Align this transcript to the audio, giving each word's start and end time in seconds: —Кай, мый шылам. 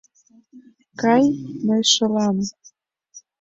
—Кай, 1.01 1.23
мый 1.65 1.81
шылам. 1.93 2.37